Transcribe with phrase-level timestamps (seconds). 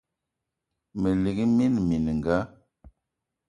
[1.01, 2.37] Me lik mina mininga